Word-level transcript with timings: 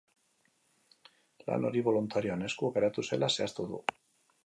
Lan 1.51 1.69
hori 1.71 1.85
boluntarioen 1.89 2.49
esku 2.51 2.73
geratu 2.79 3.09
zela 3.11 3.33
zehaztu 3.37 3.73
du. 3.75 3.85